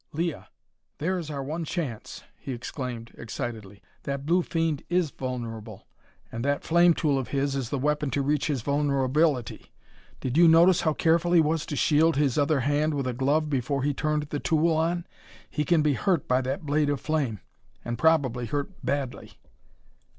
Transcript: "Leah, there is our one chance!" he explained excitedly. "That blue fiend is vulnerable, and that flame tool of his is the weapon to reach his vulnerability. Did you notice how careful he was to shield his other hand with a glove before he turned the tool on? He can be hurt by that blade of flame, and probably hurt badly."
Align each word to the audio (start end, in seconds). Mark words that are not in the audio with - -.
"Leah, 0.13 0.49
there 0.97 1.19
is 1.19 1.29
our 1.29 1.43
one 1.43 1.63
chance!" 1.63 2.23
he 2.39 2.53
explained 2.53 3.11
excitedly. 3.19 3.83
"That 4.01 4.25
blue 4.25 4.41
fiend 4.41 4.81
is 4.89 5.11
vulnerable, 5.11 5.85
and 6.31 6.43
that 6.43 6.63
flame 6.63 6.95
tool 6.95 7.19
of 7.19 7.27
his 7.27 7.55
is 7.55 7.69
the 7.69 7.77
weapon 7.77 8.09
to 8.09 8.23
reach 8.23 8.47
his 8.47 8.63
vulnerability. 8.63 9.71
Did 10.19 10.37
you 10.37 10.47
notice 10.47 10.81
how 10.81 10.93
careful 10.93 11.33
he 11.33 11.39
was 11.39 11.67
to 11.67 11.75
shield 11.75 12.15
his 12.15 12.39
other 12.39 12.61
hand 12.61 12.95
with 12.95 13.05
a 13.05 13.13
glove 13.13 13.47
before 13.47 13.83
he 13.83 13.93
turned 13.93 14.23
the 14.23 14.39
tool 14.39 14.75
on? 14.75 15.05
He 15.47 15.63
can 15.63 15.83
be 15.83 15.93
hurt 15.93 16.27
by 16.27 16.41
that 16.41 16.65
blade 16.65 16.89
of 16.89 16.99
flame, 16.99 17.39
and 17.85 17.99
probably 17.99 18.47
hurt 18.47 18.71
badly." 18.83 19.37